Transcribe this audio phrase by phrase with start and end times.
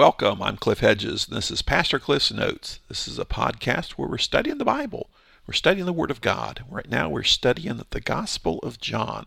[0.00, 0.42] Welcome.
[0.42, 1.28] I'm Cliff Hedges.
[1.28, 2.80] And this is Pastor Cliff's Notes.
[2.88, 5.10] This is a podcast where we're studying the Bible.
[5.46, 6.64] We're studying the Word of God.
[6.70, 9.26] Right now, we're studying the Gospel of John.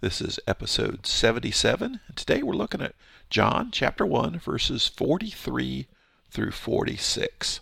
[0.00, 2.00] This is episode 77.
[2.08, 2.94] And today, we're looking at
[3.28, 5.86] John chapter 1, verses 43
[6.30, 7.60] through 46.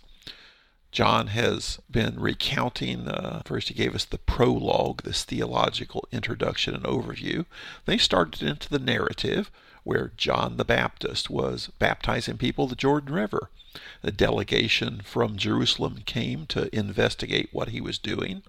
[0.93, 3.09] John has been recounting.
[3.09, 7.47] Uh, first, he gave us the prologue, this theological introduction and overview.
[7.84, 9.50] Then he started into the narrative
[9.84, 13.51] where John the Baptist was baptizing people the Jordan River.
[14.02, 18.42] A delegation from Jerusalem came to investigate what he was doing.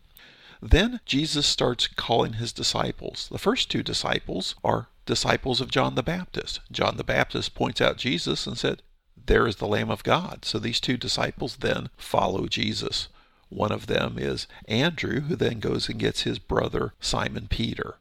[0.62, 3.27] Then Jesus starts calling his disciples.
[3.31, 6.59] The first two disciples are disciples of John the Baptist.
[6.71, 8.81] John the Baptist points out Jesus and said,
[9.15, 10.45] There is the Lamb of God.
[10.45, 13.09] So these two disciples then follow Jesus.
[13.49, 17.98] One of them is Andrew, who then goes and gets his brother Simon Peter.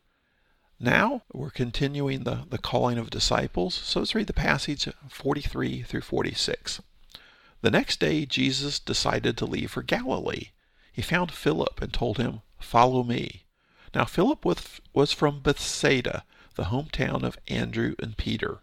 [0.81, 3.75] Now we're continuing the, the calling of disciples.
[3.75, 6.81] So let's read the passage 43 through 46.
[7.61, 10.51] The next day, Jesus decided to leave for Galilee.
[10.93, 13.45] He found Philip and told him, Follow me.
[13.95, 16.25] Now, Philip was from Bethsaida,
[16.57, 18.61] the hometown of Andrew and Peter.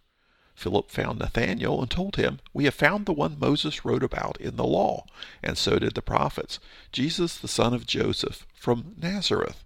[0.54, 4.58] Philip found Nathanael and told him, We have found the one Moses wrote about in
[4.58, 5.06] the law,
[5.42, 6.60] and so did the prophets,
[6.92, 9.64] Jesus the son of Joseph, from Nazareth.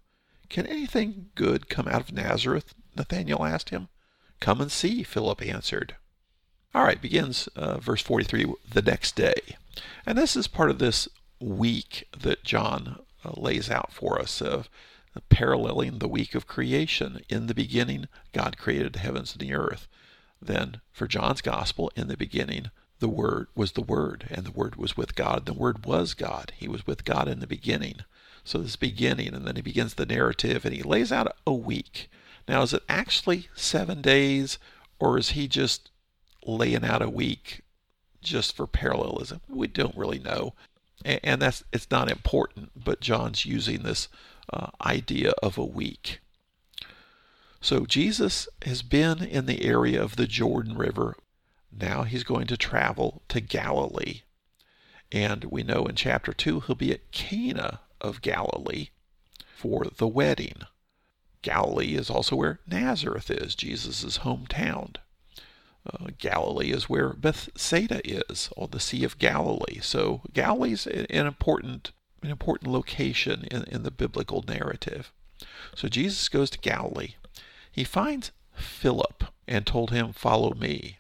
[0.50, 2.74] Can anything good come out of Nazareth?
[2.96, 3.90] Nathanael asked him.
[4.40, 5.96] Come and see, Philip answered.
[6.74, 9.36] All right, begins uh, verse 43 the next day.
[10.06, 11.08] And this is part of this
[11.40, 14.70] week that John uh, lays out for us of
[15.16, 17.22] uh, paralleling the week of creation.
[17.30, 19.88] In the beginning, God created the heavens and the earth.
[20.42, 24.76] Then, for John's gospel, in the beginning, the Word was the Word, and the Word
[24.76, 25.46] was with God.
[25.46, 26.52] The Word was God.
[26.56, 28.02] He was with God in the beginning.
[28.46, 32.12] So this beginning, and then he begins the narrative, and he lays out a week.
[32.48, 34.60] Now, is it actually seven days,
[35.00, 35.90] or is he just
[36.46, 37.62] laying out a week
[38.22, 39.42] just for parallelism?
[39.50, 40.54] We don't really know,
[41.04, 42.72] and that's it's not important.
[42.76, 44.10] But John's using this
[44.54, 46.20] uh, idea of a week.
[47.62, 51.18] So Jesus has been in the area of the Jordan River.
[51.72, 54.22] Now he's going to travel to Galilee.
[55.12, 58.90] And we know in chapter 2 he'll be at Cana of Galilee
[59.56, 60.62] for the wedding.
[61.42, 64.96] Galilee is also where Nazareth is, Jesus' hometown.
[65.88, 69.80] Uh, Galilee is where Bethsaida is, on the Sea of Galilee.
[69.82, 71.92] So Galilee's an important,
[72.24, 75.12] an important location in, in the biblical narrative.
[75.76, 77.16] So Jesus goes to Galilee.
[77.72, 80.98] He finds Philip and told him, Follow me.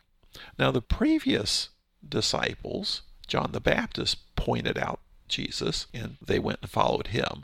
[0.60, 1.70] Now, the previous
[2.08, 7.44] disciples, John the Baptist, pointed out Jesus, and they went and followed him.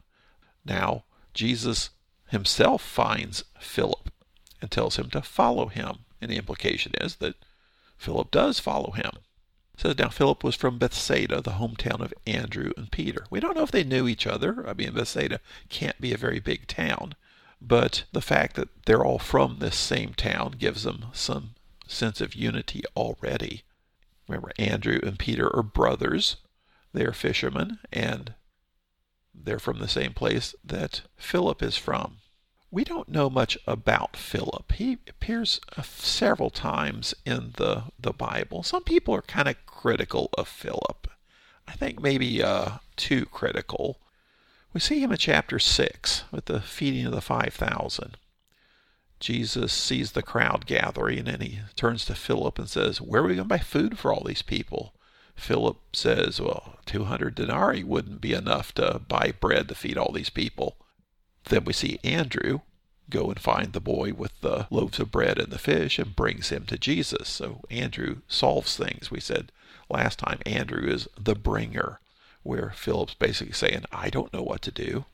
[0.66, 1.03] Now,
[1.34, 1.90] Jesus
[2.30, 4.12] himself finds Philip
[4.62, 6.06] and tells him to follow him.
[6.22, 7.36] And the implication is that
[7.97, 9.12] Philip does follow him.
[9.74, 13.25] It says now Philip was from Bethsaida, the hometown of Andrew and Peter.
[13.30, 14.68] We don't know if they knew each other.
[14.68, 17.16] I mean, Bethsaida can't be a very big town,
[17.62, 21.56] but the fact that they're all from this same town gives them some
[21.88, 23.63] sense of unity already.
[24.28, 26.38] Remember, Andrew and Peter are brothers.
[26.94, 28.34] They're fishermen, and
[29.34, 32.18] they're from the same place that Philip is from.
[32.69, 34.72] We don't know much about Philip.
[34.74, 38.63] He appears uh, several times in the, the Bible.
[38.63, 41.09] Some people are kind of critical of Philip.
[41.68, 44.00] I think maybe uh, too critical.
[44.74, 48.18] We see him in chapter 6 with the feeding of the 5,000.
[49.19, 53.35] Jesus sees the crowd gathering and he turns to Philip and says, Where are we
[53.35, 54.94] going to buy food for all these people?
[55.36, 60.30] Philip says, Well, 200 denarii wouldn't be enough to buy bread to feed all these
[60.30, 60.78] people.
[61.46, 62.62] Then we see Andrew
[63.09, 66.50] go and find the boy with the loaves of bread and the fish and brings
[66.50, 67.28] him to Jesus.
[67.28, 69.12] So Andrew solves things.
[69.12, 69.52] We said
[69.90, 72.00] last time Andrew is the bringer,
[72.44, 75.06] where Philip's basically saying, I don't know what to do.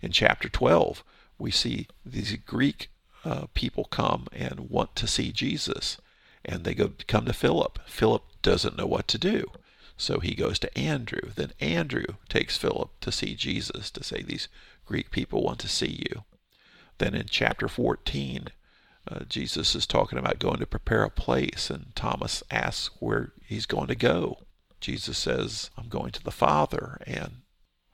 [0.00, 1.04] In chapter 12,
[1.38, 2.88] we see these Greek
[3.24, 5.98] uh, people come and want to see Jesus.
[6.44, 7.78] And they go come to Philip.
[7.86, 9.50] Philip doesn't know what to do.
[9.96, 11.30] So he goes to Andrew.
[11.34, 14.48] Then Andrew takes Philip to see Jesus to say, These
[14.86, 16.24] Greek people want to see you.
[16.98, 18.48] Then in chapter 14,
[19.06, 23.66] uh, Jesus is talking about going to prepare a place, and Thomas asks where he's
[23.66, 24.38] going to go.
[24.80, 26.98] Jesus says, I'm going to the Father.
[27.06, 27.42] And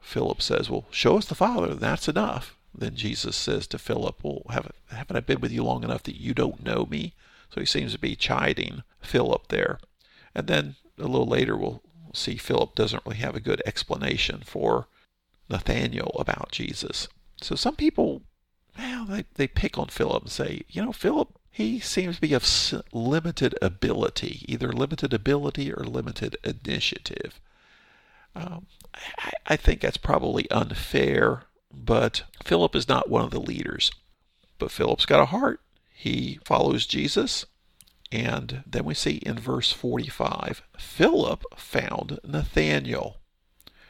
[0.01, 1.75] Philip says, Well, show us the Father.
[1.75, 2.57] That's enough.
[2.75, 6.21] Then Jesus says to Philip, Well, haven't, haven't I been with you long enough that
[6.21, 7.15] you don't know me?
[7.53, 9.79] So he seems to be chiding Philip there.
[10.35, 11.83] And then a little later, we'll
[12.15, 14.87] see Philip doesn't really have a good explanation for
[15.49, 17.09] Nathaniel about Jesus.
[17.41, 18.23] So some people,
[18.79, 22.33] well, they, they pick on Philip and say, you know, Philip he seems to be
[22.33, 22.47] of
[22.93, 27.41] limited ability, either limited ability or limited initiative.
[28.35, 28.67] Um,
[29.19, 31.43] I, I think that's probably unfair,
[31.73, 33.91] but Philip is not one of the leaders.
[34.59, 35.61] But Philip's got a heart.
[36.01, 37.45] He follows Jesus.
[38.11, 43.19] And then we see in verse 45 Philip found Nathanael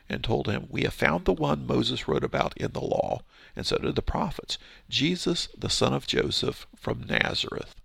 [0.08, 3.20] and told him, We have found the one Moses wrote about in the law,
[3.54, 4.58] and so did the prophets,
[4.88, 7.76] Jesus, the son of Joseph from Nazareth.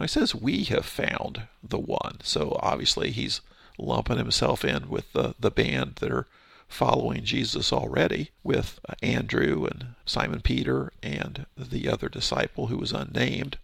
[0.00, 2.18] Now he says, We have found the one.
[2.24, 3.42] So obviously he's
[3.78, 6.26] lumping himself in with the, the band that are
[6.72, 13.58] following Jesus already, with Andrew and Simon Peter and the other disciple who was unnamed.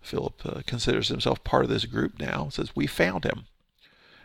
[0.00, 2.48] Philip uh, considers himself part of this group now.
[2.50, 3.46] Says, We found him.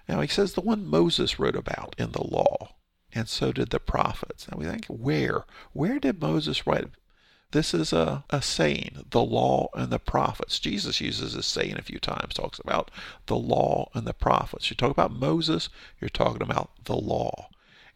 [0.07, 2.75] Now he says the one Moses wrote about in the law,
[3.13, 4.47] and so did the prophets.
[4.49, 5.45] Now we think, where?
[5.73, 6.87] Where did Moses write?
[7.51, 10.59] This is a, a saying, the law and the prophets.
[10.59, 12.91] Jesus uses this saying a few times, talks about
[13.25, 14.69] the law and the prophets.
[14.69, 17.49] You talk about Moses, you're talking about the law.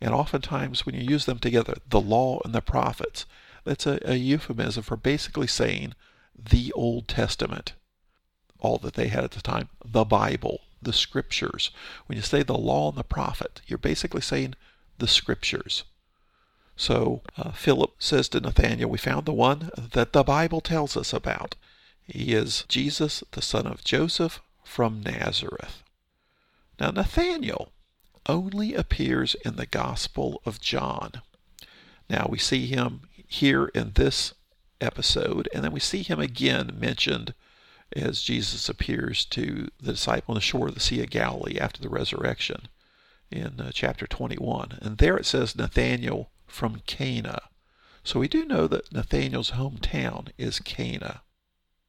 [0.04, 3.26] And oftentimes when you use them together, the law and the prophets,
[3.64, 5.94] that's a, a euphemism for basically saying
[6.38, 7.72] the Old Testament,
[8.60, 11.72] all that they had at the time, the Bible, the Scriptures.
[12.06, 14.56] When you say the law and the prophet, you're basically saying
[14.98, 15.86] the Scriptures.
[16.76, 21.14] So uh, Philip says to Nathanael, We found the one that the Bible tells us
[21.14, 21.56] about.
[22.06, 25.82] He is Jesus, the son of Joseph from Nazareth.
[26.78, 27.70] Now, Nathanael
[28.28, 31.22] only appears in the Gospel of John.
[32.10, 34.34] Now, we see him here in this
[34.84, 35.50] episode.
[35.54, 37.34] And then we see him again mentioned
[37.96, 41.82] as Jesus appears to the disciple on the shore of the Sea of Galilee after
[41.82, 42.68] the resurrection
[43.32, 44.80] in uh, chapter 21.
[44.82, 47.42] And there it says Nathanael from Cana.
[48.04, 51.22] So we do know that Nathanael's hometown is Cana.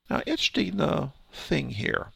[0.09, 2.13] Now, interesting uh, thing here.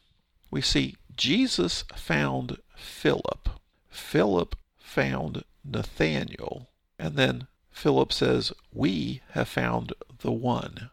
[0.51, 3.49] We see Jesus found Philip.
[3.89, 6.69] Philip found Nathanael.
[6.97, 10.89] And then Philip says, We have found the one.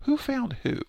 [0.00, 0.80] Who found who?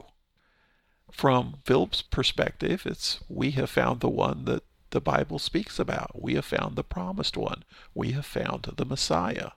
[1.11, 6.21] From Philip's perspective, it's we have found the one that the Bible speaks about.
[6.21, 7.63] We have found the promised one.
[7.93, 9.51] We have found the Messiah.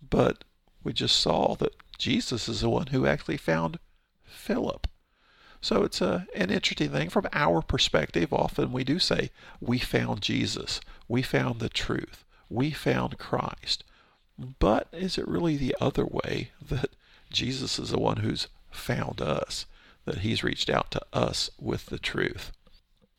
[0.00, 0.44] But
[0.82, 3.78] we just saw that Jesus is the one who actually found
[4.22, 4.86] Philip.
[5.64, 8.34] So it's a, an interesting thing from our perspective.
[8.34, 9.30] Often we do say,
[9.62, 10.78] We found Jesus.
[11.08, 12.22] We found the truth.
[12.50, 13.82] We found Christ.
[14.58, 16.90] But is it really the other way that
[17.32, 19.64] Jesus is the one who's found us,
[20.04, 22.52] that he's reached out to us with the truth?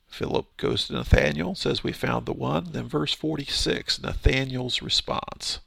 [0.08, 2.74] Philip goes to Nathanael, says, We found the one.
[2.74, 5.62] Then, verse 46, Nathanael's response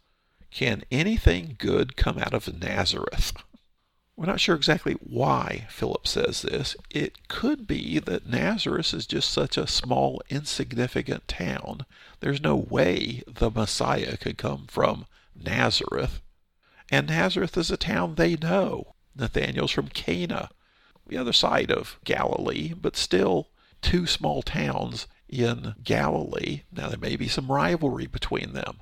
[0.52, 3.32] Can anything good come out of Nazareth?
[4.18, 6.74] We're not sure exactly why Philip says this.
[6.90, 11.86] It could be that Nazareth is just such a small, insignificant town.
[12.18, 15.06] There's no way the Messiah could come from
[15.40, 16.20] Nazareth.
[16.90, 18.96] And Nazareth is a town they know.
[19.14, 20.50] Nathanael's from Cana,
[21.06, 23.50] the other side of Galilee, but still
[23.82, 26.62] two small towns in Galilee.
[26.72, 28.78] Now, there may be some rivalry between them.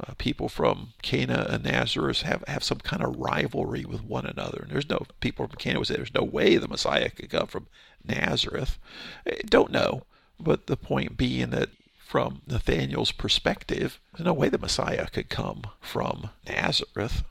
[0.00, 4.62] Uh, people from Cana and Nazareth have, have some kind of rivalry with one another.
[4.62, 7.46] And there's no, people from Cana would say there's no way the Messiah could come
[7.46, 7.68] from
[8.04, 8.78] Nazareth.
[9.26, 10.04] I don't know.
[10.40, 15.62] But the point being that from Nathanael's perspective, there's no way the Messiah could come
[15.80, 17.22] from Nazareth.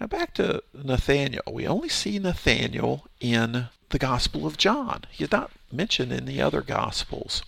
[0.00, 1.42] Now back to Nathanael.
[1.52, 5.04] We only see Nathanael in the Gospel of John.
[5.10, 7.42] He's not mentioned in the other Gospels.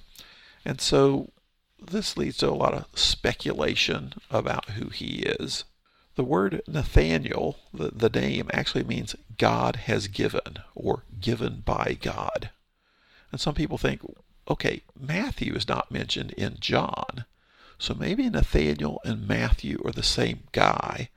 [0.64, 1.30] And so
[1.80, 5.64] this leads to a lot of speculation about who he is.
[6.14, 12.50] The word Nathanael, the, the name, actually means God has given or given by God.
[13.30, 14.00] And some people think,
[14.48, 17.24] okay, Matthew is not mentioned in John.
[17.78, 21.10] So maybe Nathaniel and Matthew are the same guy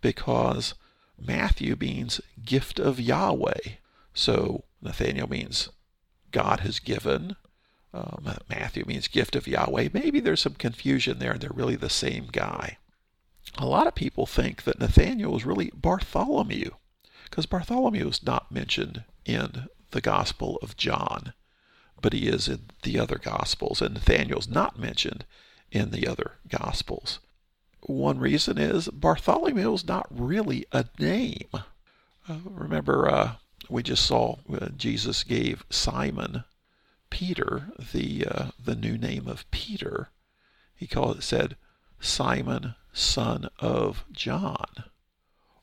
[0.00, 0.74] because
[1.18, 3.76] Matthew means gift of Yahweh.
[4.14, 5.68] So Nathaniel means
[6.30, 7.36] God has given.
[7.96, 9.88] Um, Matthew means gift of Yahweh.
[9.92, 12.78] Maybe there's some confusion there and they're really the same guy.
[13.58, 16.70] A lot of people think that Nathaniel is really Bartholomew
[17.24, 21.32] because Bartholomew is not mentioned in the Gospel of John
[22.00, 25.24] but he is in the other Gospels, and Nathaniel's not mentioned
[25.70, 27.20] in the other Gospels.
[27.80, 31.48] One reason is Bartholomew's not really a name.
[32.28, 33.32] Uh, remember, uh,
[33.68, 36.44] we just saw uh, Jesus gave Simon
[37.10, 40.10] Peter the uh, the new name of Peter.
[40.74, 41.56] He called it said
[42.00, 44.84] Simon, son of John.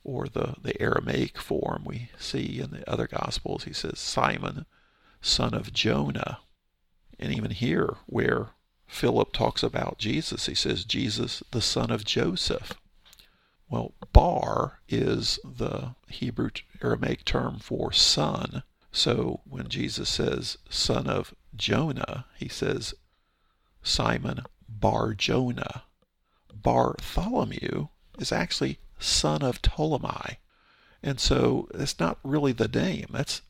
[0.04, 3.64] or the, the Aramaic form we see in the other Gospels.
[3.64, 4.66] He says, Simon,
[5.22, 6.40] son of Jonah.
[7.20, 8.50] And even here, where
[8.88, 12.74] Philip talks about Jesus, he says, Jesus, the son of Joseph.
[13.70, 16.50] Well, bar is the Hebrew
[16.82, 18.64] Aramaic term for son.
[18.94, 22.94] So when Jesus says son of Jonah, he says
[23.82, 25.84] Simon Bar Jonah.
[26.54, 27.88] Bartholomew
[28.20, 30.38] is actually son of Ptolemy.
[31.02, 33.08] And so it's not really the name.
[33.10, 33.42] That's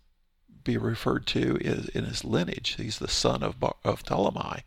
[0.63, 2.75] be referred to in his lineage.
[2.77, 4.63] He's the son of, Bar- of Ptolemy.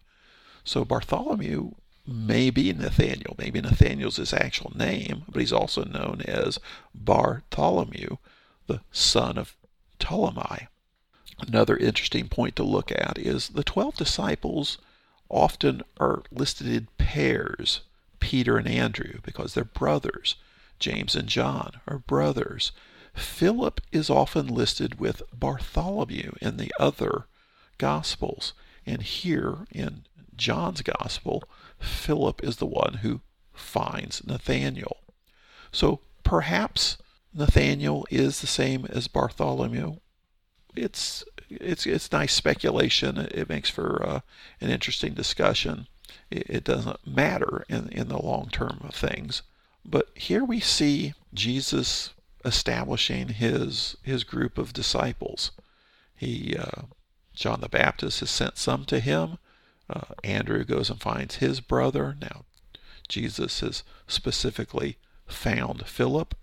[0.62, 1.72] So Bartholomew
[2.06, 3.34] may be Nathaniel.
[3.38, 6.58] Maybe Nathaniel's his actual name, but he's also known as
[6.94, 8.18] Bartholomew,
[8.66, 9.56] the son of
[9.98, 10.68] Ptolemy.
[11.38, 14.78] Another interesting point to look at is the 12 disciples
[15.28, 17.80] often are listed in pairs,
[18.20, 20.36] Peter and Andrew, because they're brothers.
[20.78, 22.72] James and John are brothers.
[23.14, 27.26] Philip is often listed with Bartholomew in the other
[27.78, 28.52] Gospels.
[28.84, 30.04] And here in
[30.36, 31.44] John's Gospel,
[31.78, 33.20] Philip is the one who
[33.52, 34.98] finds Nathanael.
[35.72, 36.98] So perhaps
[37.36, 39.96] Nathanael is the same as Bartholomew.
[40.74, 43.18] It's it's it's nice speculation.
[43.18, 44.20] It makes for uh,
[44.60, 45.86] an interesting discussion.
[46.30, 49.42] It, it doesn't matter in in the long term of things.
[49.84, 52.14] But here we see Jesus
[52.44, 55.50] establishing his his group of disciples.
[56.16, 56.82] He uh,
[57.34, 59.38] John the Baptist has sent some to him.
[59.90, 62.16] Uh, Andrew goes and finds his brother.
[62.18, 62.46] Now
[63.08, 66.34] Jesus has specifically found Philip,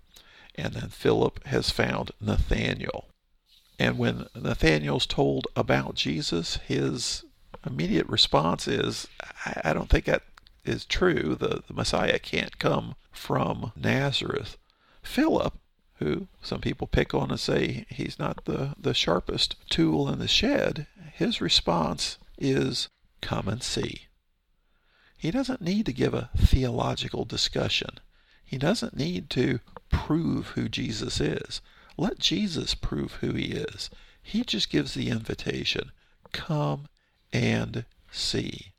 [0.56, 3.06] and then Philip has found Nathanael.
[3.78, 7.24] And when Nathanael's told about Jesus, his
[7.66, 9.08] immediate response is,
[9.64, 10.22] I, don't think that
[10.64, 11.34] is true.
[11.34, 14.56] The, the Messiah can't come from Nazareth.
[15.02, 15.54] Philip,
[15.96, 20.28] who some people pick on and say he's not the, the sharpest tool in the
[20.28, 22.88] shed, his response is,
[23.20, 24.08] Come and see.
[25.16, 28.00] He doesn't need to give a theological discussion.
[28.44, 29.60] He doesn't need to
[29.94, 31.60] prove who Jesus is.
[31.96, 33.90] Let Jesus prove who he is.
[34.22, 35.92] He just gives the invitation
[36.32, 36.88] come
[37.32, 38.72] and see.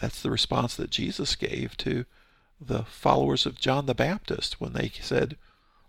[0.00, 2.04] That's the response that Jesus gave to
[2.60, 5.36] the followers of John the Baptist when they said,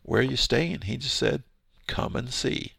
[0.03, 0.81] Where are you staying?
[0.81, 1.43] He just said,
[1.87, 2.73] Come and see.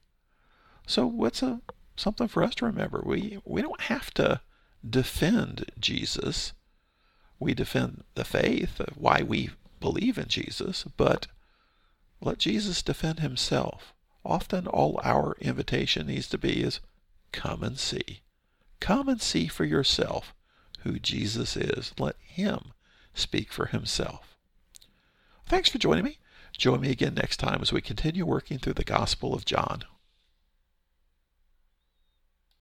[0.86, 1.60] So what's a
[1.96, 3.02] something for us to remember?
[3.04, 4.40] We we don't have to
[4.88, 6.52] defend Jesus.
[7.38, 11.28] We defend the faith, why we believe in Jesus, but
[12.20, 13.94] let Jesus defend himself.
[14.24, 16.80] Often all our invitation needs to be is
[17.32, 18.20] come and see.
[18.80, 20.34] Come and see for yourself
[20.80, 21.92] who Jesus is.
[21.98, 22.72] Let him
[23.14, 24.36] speak for himself.
[25.46, 26.18] Thanks for joining me.
[26.56, 29.84] Join me again next time as we continue working through the Gospel of John.